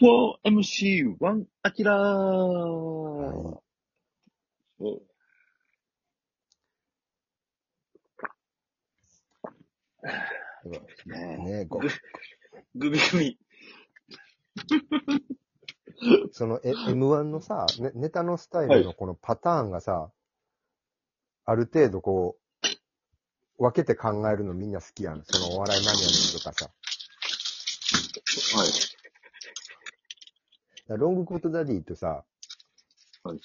[0.00, 3.62] 4MC1 アキラー、そ
[4.80, 5.02] う
[11.06, 11.80] ねねご
[12.74, 13.38] グビグビ。
[16.32, 20.10] そのえ M1 のさ、ね、ネタのスタイルのこのパターンがさ、
[21.44, 22.38] ある程度こ
[23.58, 25.22] う、分けて考えるのみんな好きやん。
[25.24, 26.70] そのお笑いマニアの人とかさ。
[28.56, 28.99] はい。
[30.96, 32.24] ロングコートダディとさ、
[33.22, 33.40] はい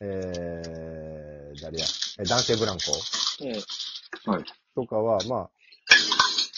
[0.00, 1.84] えー、誰や、
[2.20, 2.82] え男性ブランコ？
[3.40, 4.32] うん。
[4.32, 4.44] はい。
[4.74, 5.50] とかは、まあ、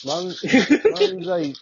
[0.04, 0.28] 漫
[0.92, 1.54] 漫才、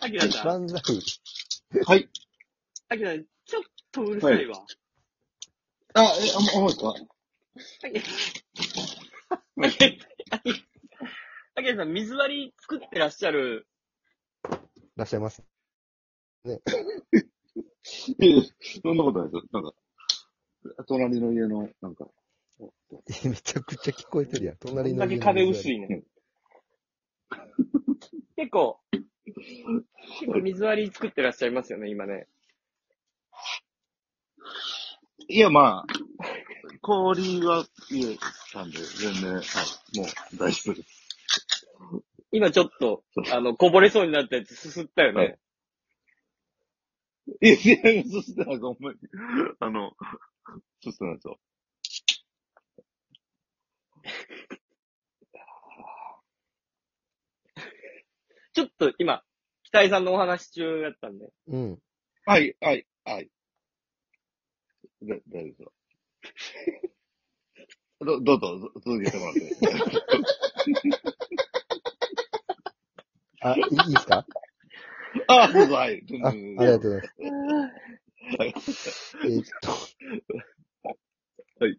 [0.00, 0.82] アキラさん、漫才、
[1.84, 2.08] はい。
[2.88, 3.62] アキラさん、ちょっ
[3.92, 4.64] とうるさいわ。
[5.94, 6.06] あ、え、
[6.56, 6.94] あ、もう、ですか
[9.62, 9.76] アキ
[10.30, 10.64] アキ
[11.54, 13.68] アキラさん、水割り作ってらっしゃる。
[14.98, 15.42] らっしゃいます。
[16.44, 18.42] いやいや
[18.82, 19.42] そんなことないですよ。
[19.52, 22.08] なんか、隣の家の、なんか、
[23.24, 24.56] めちゃくちゃ聞こえてるやん。
[24.56, 26.02] こ隣の家のんだけ壁薄いね。
[28.36, 32.26] 結構、結構水割り作ってらっしゃいますよね、今ね。
[35.28, 35.92] いや、まあ、
[36.80, 38.18] 氷は家
[38.52, 41.08] たんで、全然、はい、もう大丈夫です。
[42.30, 45.18] 今ちょっと、 あの、こぼれそうになったやつすすったよね。
[45.18, 45.38] はい
[47.42, 47.52] いや、
[47.92, 48.98] いや、そしてなんか、ほんまに、
[49.60, 49.92] あの、
[50.82, 51.38] そしてなんですよ。
[58.54, 59.22] ちょっと今、
[59.62, 61.28] 北井さんのお話中だったんで。
[61.48, 61.78] うん。
[62.24, 63.30] はい、はい、はい。
[65.02, 65.72] だ、大丈夫ですよ。
[68.00, 69.40] ど、どうぞ、続けてもらって。
[73.40, 74.26] あ、いいですか？
[75.28, 76.02] あ、どうぞ、はい。
[76.22, 78.36] あ、ありがとうございます。
[78.38, 78.54] はい。
[79.24, 79.70] えーっと。
[81.64, 81.78] はい。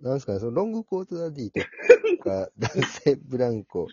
[0.00, 1.60] なんですかね、そのロングコートダディと
[2.22, 3.88] か、 男性ブランコ。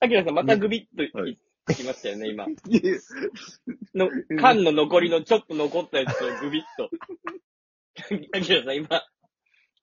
[0.00, 1.36] アキラさんまたグビッとはい
[1.76, 2.46] きましたよね、今。
[3.94, 4.10] の、
[4.40, 6.90] 缶の残りのちょっと残ったやつをグビッと。
[8.36, 8.88] アキラさん今、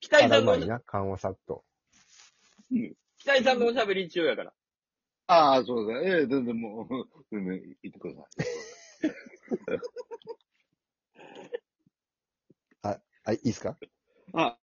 [0.01, 1.63] 北あ井さんの、らうまいな、緩和さっと。
[3.19, 4.53] 北井さんのおしゃべり中やから。
[5.31, 6.09] ああ、そうですね。
[6.09, 6.89] ええ全然もう、
[7.31, 8.21] 全然言ってくださ
[12.91, 12.99] い。
[13.25, 13.77] あ、いいですか？
[14.33, 14.57] あ、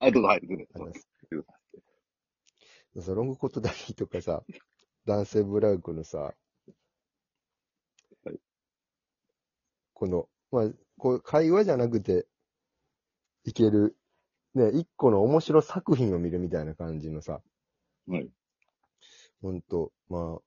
[0.00, 0.40] あ、どうぞ、はい。
[0.46, 1.44] 全然ありがとうござい
[2.94, 3.06] ます。
[3.06, 4.42] そのロングコートダディとかさ、
[5.06, 6.32] 男性ブランコのさ、は
[8.32, 8.38] い
[9.94, 12.26] この、まあ、こう、会話じゃなくて、
[13.44, 13.96] いける、
[14.54, 17.40] ね、一個の面白作品を見るみたいな感じのさ、
[18.06, 18.30] はい。
[19.42, 20.38] ほんと、ま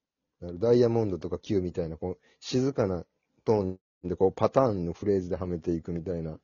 [0.42, 3.06] あ、ダイヤモンドとか Q みたいな、こう、静かな
[3.46, 6.40] トーンで、こう、パターンのフレーズではめていくみたいな。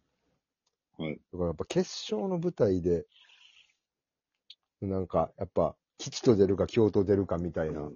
[0.97, 1.16] はい。
[1.16, 3.05] だからやっぱ決勝の舞台で、
[4.81, 7.89] なんか、やっぱ、吉と出るか京と出るかみたいな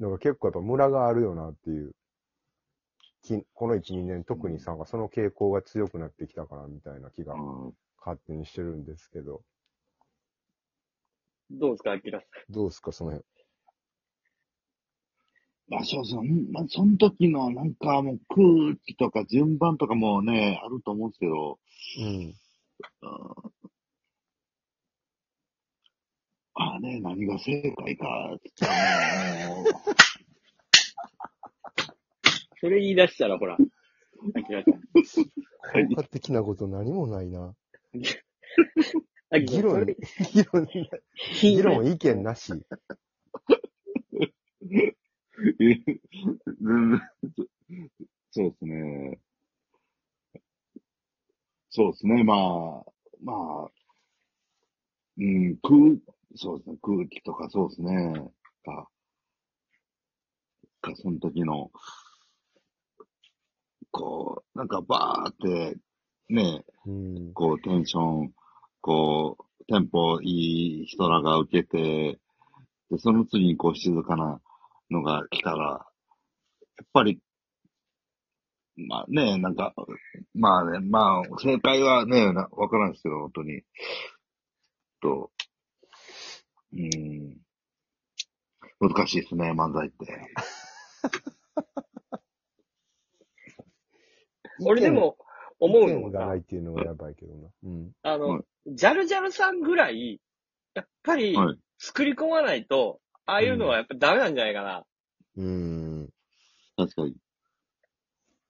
[0.00, 1.94] のが結構やっぱムラがあるよなっていう。
[3.22, 7.74] きこの1、2年特にさ、その傾向が強くなってきたかなみたいな気がうん
[8.06, 9.42] 勝手にしてるんですけど、
[11.50, 13.26] どうですか、アキラさどうですか、その辺。
[15.68, 16.24] まあ、そうそう。
[16.24, 21.58] んまあ、その時の、なんかもう空気とか順番とかもね、あると思うんですけど、
[21.98, 22.04] うん。
[22.04, 22.34] うん
[26.58, 29.64] ああね、何が正解か、って言ったらもう、ん。
[32.60, 33.58] それ言い出したら、ほら、
[34.34, 34.74] アキラさん。
[34.74, 34.80] は
[35.80, 37.54] い効果的なこと何もないな。
[39.30, 39.96] アキラさん、そ議論れ、
[40.32, 40.68] 議論、
[41.40, 42.64] 議論意見なし。
[44.62, 44.94] え
[46.60, 47.00] 全然、
[48.30, 49.20] そうですね。
[51.70, 52.92] そうですね、まあ、
[53.22, 53.32] ま
[53.66, 53.70] あ、
[55.18, 55.98] うん、空、
[56.36, 58.14] そうですね、空気とかそうですね、
[58.64, 58.88] か、
[60.80, 61.70] か、その時の、
[63.90, 65.78] こう、なんかバーって、
[66.28, 67.32] ね、うん。
[67.34, 68.34] こう、テンション、
[68.86, 72.20] こう、テンポいい人らが受けて、
[72.88, 74.40] で、その次にこう、静かな
[74.90, 75.84] のが来たら、
[76.78, 77.18] やっぱり、
[78.76, 79.74] まあね、なんか、
[80.34, 83.62] まあね、まあ、正解はね、わからんですけど、本当に。
[85.02, 85.32] と、
[86.72, 87.36] うん、
[88.78, 90.06] 難しいですね、漫才って。
[94.64, 95.18] 俺でも、
[95.58, 97.48] 思う意のが見がない、っていうのがやばいけどな。
[97.64, 97.92] うん。
[98.02, 100.20] あはの、ジャルジャルさんぐらい、
[100.74, 104.84] やっぱりはい、作り込まないと、ああいうのはやっぱダメなんじゃないかな。
[105.36, 106.08] うーん。
[106.76, 107.14] 確かに。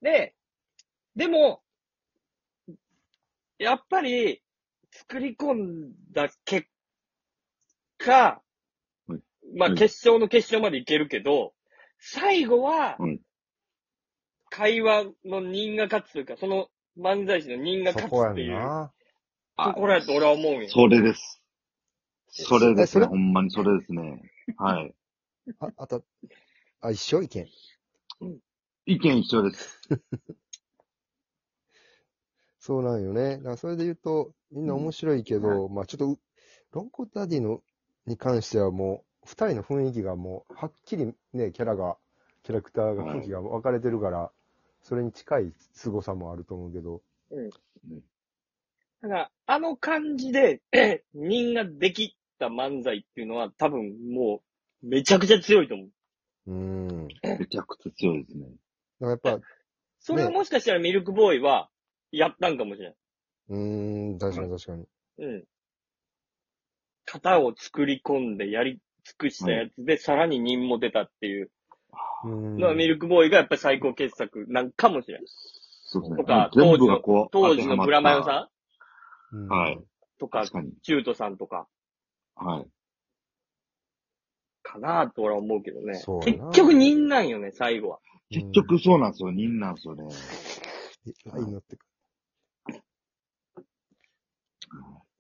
[0.03, 0.35] で、
[1.15, 1.63] でも、
[3.59, 4.43] やっぱり、
[4.91, 6.69] 作り込んだ結
[7.99, 8.43] 果、は
[9.17, 9.21] い
[9.55, 11.55] まあはい決勝の決勝までいけるけど、
[11.99, 13.21] 最後ははい、
[14.51, 18.91] 会話の人が勝つというか、その漫才師の人が勝つそこやっていう。
[19.57, 20.69] ところやと俺は思うんよ。
[20.69, 21.43] それです。
[22.29, 23.05] それですね。
[23.05, 23.07] えそれ？
[23.07, 24.31] ほんまにそれですね。
[24.59, 24.95] はい。
[25.61, 26.05] あ、あと、
[26.81, 27.47] あ、一緒意見？
[28.87, 29.81] 意見一緒です。
[32.59, 33.37] そうなんよね。
[33.39, 36.19] だからそれで言うと、みんな面白いけど、まあちょっとう、
[36.73, 37.63] ロンコダディの、
[38.07, 41.97] に関してはもう、二人の雰囲気がもう、はっきりね、キャラが、
[42.43, 44.33] キャラクターが、はい雰囲気が分かれてるから、
[44.87, 47.03] それに近い凄さもあると思うけど。
[49.03, 50.63] だから、あの感じで、
[51.13, 54.43] 人ができた漫才っていうのは多分も
[54.85, 55.89] う、めちゃくちゃ強いと思う。
[56.47, 57.09] うーん。
[57.09, 58.47] だかめちゃくちゃ強いですね。
[59.01, 59.41] らやっぱ、
[59.99, 61.69] それはもしかしたらミルクボーイは、
[62.13, 62.97] やったんかもしれない。
[63.49, 64.87] うーん、確かに確かに。
[65.19, 65.45] うん。
[67.07, 71.51] 型を作り込んでやり尽くしたやつで、さらに人も出たっていう
[72.25, 72.57] うーん。
[72.59, 75.27] のはミルクボーイがやっぱり最高傑作なんかもしれない。
[75.85, 76.17] そうですね。
[76.19, 78.25] とかもう全部がこう、当時のブラマヨん？
[78.25, 78.49] さ
[79.33, 79.77] うんはい。
[79.77, 79.85] ん
[80.19, 80.45] とか。
[80.83, 81.69] チュートさんとか、
[82.37, 82.67] はい。
[84.63, 86.03] かなと俺は思うけどね。
[86.25, 87.97] 結局人なんよね、最後は。
[87.97, 89.31] うん結局そうなんですよ。
[89.31, 90.03] 人なんですよね。
[91.07, 91.87] えライン乗ってく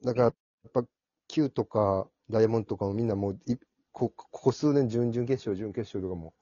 [0.02, 0.34] だから、やっ
[0.72, 0.84] ぱ、
[1.28, 3.56] Q とか、ダイヤモンドとかもみんなもうい
[3.92, 6.34] こ、ここ数年、準々決勝、準決勝とかも、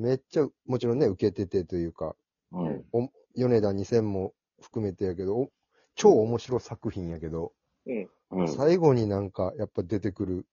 [0.00, 2.16] めっちゃ、もちろんね、受けててというか、
[2.50, 2.84] はい。
[2.92, 5.50] お米田2000も含めてやけど、お
[5.94, 7.52] 超面白作品やけど、
[8.30, 8.48] はい。
[8.48, 10.46] 最後になんか、やっぱ出てくる、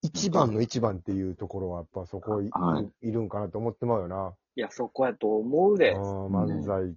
[0.00, 4.34] 一番の一番っていうところは、やっぱそこい,、はいい、るんかなと思ってまうよな。
[4.56, 5.94] いや、そこやと思うで。
[5.94, 6.94] あー漫才、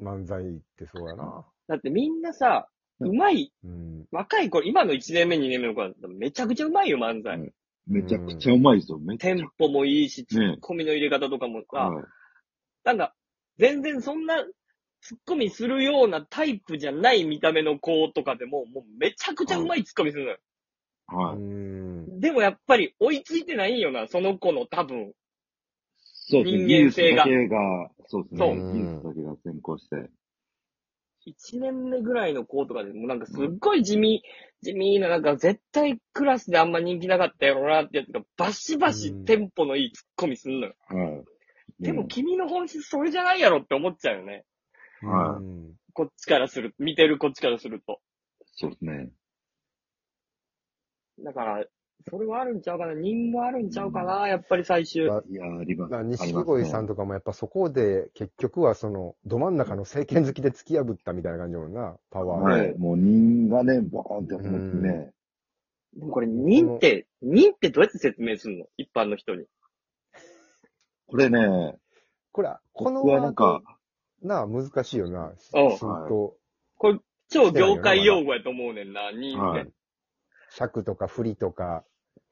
[0.00, 0.46] 漫才っ
[0.76, 1.44] てそうやな。
[1.68, 2.68] だってみんなさ、
[3.00, 4.06] うまい、うん。
[4.10, 7.36] 若い子、今の1年目、2年目の子だったらめちゃくちゃうまいよ、漫才。
[7.36, 7.52] うん
[7.86, 8.98] めちゃくちゃうまいですよ。
[8.98, 12.04] めちゃテンポもいいし、ツねッコミの入れ方とかもさ、はい。
[12.84, 13.14] なんか、
[13.58, 14.44] 全然そんな、
[15.02, 20.38] ツッコミするようなタイプじゃない見た目の子とかでも、もうめちゃくちゃうまいツッコミするのよ。
[21.06, 21.36] はい。
[21.36, 22.20] うん。
[22.20, 25.12] でもやっぱり追いついてないんよな、その子の多分。
[25.96, 26.64] そうですね。
[26.64, 28.38] 人間性が技術だけが、そうですね。
[28.38, 29.96] そう技術だけが先行して。
[31.26, 34.22] 1年目ぐらいの子とかでもなんかすっごい地味、
[34.62, 40.74] 地味な、なんか絶対クラスであんま人気なかったやろなってやつがバシバシテンポのいいツッコミすんのよ。
[40.88, 41.24] はい。
[41.82, 44.44] でもうん君の本質それじゃないやろって思っちゃうよね。
[45.02, 48.00] はいうんこっちからする、見てるこっちからすると。
[48.54, 49.10] そうですね。
[51.18, 51.64] だから、
[52.08, 52.94] それはあるんちゃうかな。
[52.94, 55.10] 人もあるんちゃうかな、やっぱり最終。
[55.10, 55.90] あいや、あります。
[55.90, 62.50] まあ、あります錦鯉さんねとかもやっぱそこで結局はその、ど真ん中の政権好きで突き破ったみたいな感じだもんな、パワーが。
[62.56, 62.78] はい。
[62.78, 65.12] もう人がね、ボーンってやってね。
[65.94, 68.66] でもこれ、人って、人ってどうやって説明するの？
[68.76, 69.44] 一般の人に。
[71.06, 71.76] これね、
[72.32, 73.60] これ、このなんか、
[74.22, 75.30] なあ、難しいよな。
[75.30, 75.70] うんする
[76.08, 76.36] と、
[76.76, 76.98] これ、
[77.28, 79.70] 超業界用語やと思うねんな、人って。
[80.50, 81.84] はい尺とか振りとか、は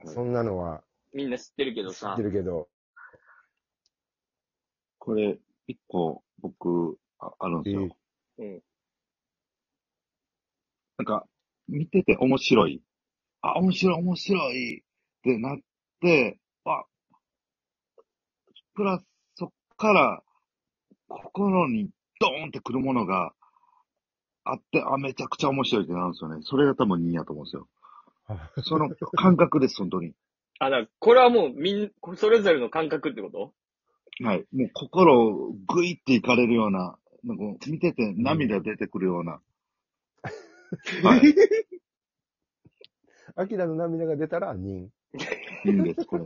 [0.05, 0.83] いそんなのは
[1.15, 2.23] みんな知ってるけどさ知って。
[2.25, 2.69] るけど、
[4.99, 7.97] これ、一個、僕、ああるんですよ。
[8.39, 8.63] うん。
[10.99, 11.27] なんか、
[11.69, 12.83] 見てて面白い。
[13.41, 14.83] あ、面白い、面白いっ
[15.23, 15.59] てなっ
[16.01, 16.85] て、あ、
[18.75, 19.07] プラス、
[19.37, 20.23] そっから、
[21.09, 21.89] 心に
[22.21, 23.33] ドーンってくるものが
[24.45, 26.41] あって、あ、めちゃくちゃ面白いってなるんですよね。
[26.43, 27.67] それが多分2やと思うんですよ。
[28.63, 30.15] その感覚です、本当に。
[30.59, 33.55] あ、だからこれはもうみん、それぞれの感覚ってこと？
[34.25, 34.47] はい。
[34.53, 39.41] もう心をグイっていかれるような、なんか見てて涙出てくるような。
[41.03, 41.23] はい。
[43.37, 44.91] アキラの涙が出たら人。
[45.65, 46.25] いいんです、これ。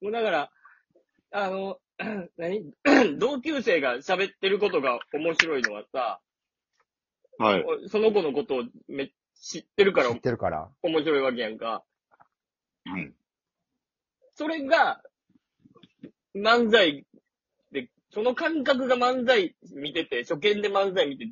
[0.00, 0.50] もうだから、
[1.32, 1.78] あの、
[2.38, 2.72] 何？
[3.18, 6.20] 同級生が喋ってることが面白いのはさ、
[7.40, 7.64] はい。
[7.88, 10.68] その子のことをめ知ってるから知ってるから。
[10.82, 11.82] 面白いわけやんか。
[12.84, 13.12] はい。
[14.34, 15.02] それが、
[16.34, 17.06] 漫才
[17.72, 21.30] で、その感覚が漫才見てて、初見で漫才見て、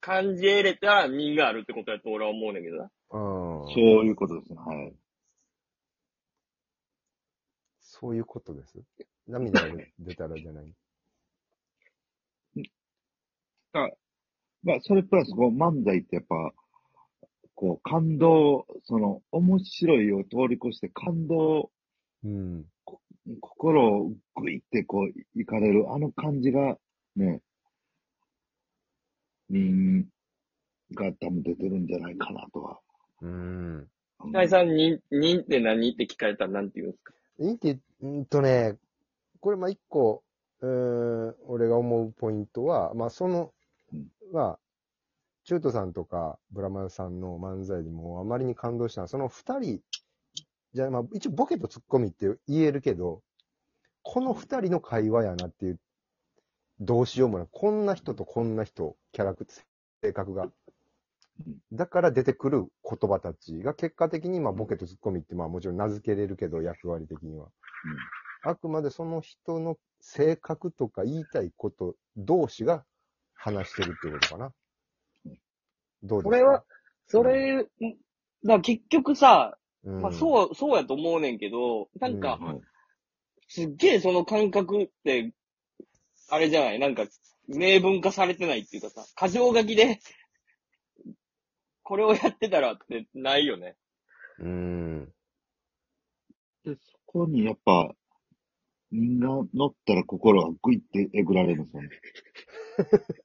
[0.00, 2.84] 感じ得れたら人があるってことやと俺は思うねんだけどな。
[2.84, 3.72] うん。
[3.72, 4.58] そういうことですね。
[4.58, 4.92] はい。
[7.80, 8.78] そういうことです。
[9.26, 10.74] 涙が出たらじゃない。
[14.62, 16.52] まあ、それプラス、こう、漫才ってやっぱ、
[17.54, 21.70] こう、感動、その、面白いを通り越して感動、
[22.24, 22.64] うん。
[23.40, 26.76] 心をグイってこう、いかれる、あの感じが、
[27.16, 27.40] ね、
[29.50, 30.06] 人
[30.94, 32.78] が多分出てるんじゃないかなとは。
[33.22, 33.30] うん。
[33.76, 33.88] うん
[34.30, 37.14] 北井さんに、人って何って聞かれたら何て言うんですか？
[37.38, 38.76] いいって、うんとね、
[39.38, 40.24] これまあ一個、
[40.60, 43.52] うーん、俺が思うポイントは、まあその
[44.28, 44.58] うん、まあ、
[45.44, 49.80] 中途さんとかブラマヨさんの漫才でもあまりに感動したのは、その二人、
[50.74, 53.22] じゃあまあ一応ボケとツッコミって言えるけど、
[54.02, 55.80] この二人の会話やなっていう、
[56.80, 57.48] どうしようもない。
[57.50, 59.62] こんな人とこんな人、キャラクター、
[60.02, 60.48] 性格が。
[61.72, 67.48] だから出てくる言葉たちが結果的に、まあ、ボケとツッコミって、まあ、もちろん名付けれるけど、役割的には。
[68.42, 72.84] あくまでその人の性格とか言いたいこと同士が
[73.38, 74.52] 話してるってことかな。
[76.02, 76.30] どうですか？
[76.30, 76.64] これは、
[77.06, 77.66] それ、
[78.44, 82.60] だ結局さ、うん、まあそう、そうやと思うねんけど、なんか、はい
[83.50, 85.32] すっげえその感覚って、
[86.28, 86.78] あれじゃない？
[86.78, 87.06] なんか、
[87.46, 90.00] 明文化されてないっていうかさ、過剰書きで、
[91.82, 93.78] これをやってたらってないよね。
[94.40, 95.04] うん。
[96.64, 97.90] で、そこにやっぱ、
[98.90, 101.88] みんな乗ったら心がグイってえぐられるんですよね。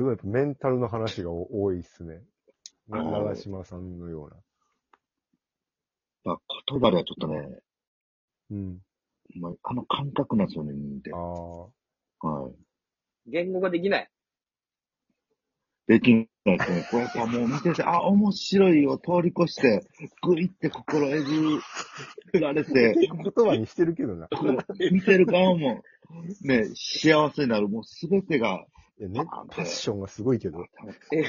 [0.00, 2.22] すごい、やっぱメンタルの話が多いっすね。
[2.88, 4.36] 長島さんのような。
[6.24, 6.38] まあ、
[6.70, 7.60] 言葉ではちょっとね、
[8.50, 8.78] うん。
[9.38, 11.18] まあ、あの感覚なんですよね、人ってあ。
[11.18, 12.28] あ。
[12.28, 12.52] はい。
[13.26, 14.10] 言語ができない。
[15.86, 16.88] できないですね。
[16.90, 19.86] こうやっぱもう見てて、あ、面白いを通り越して、
[20.22, 23.08] グイって心えぐられて、言
[23.46, 24.28] 葉にしてるけどな。
[24.28, 25.82] こう見てる側も、
[26.40, 28.64] ね、幸せになる、もうすべてが、
[29.00, 30.66] いやね、パッションがすごいけど。
[31.10, 31.22] え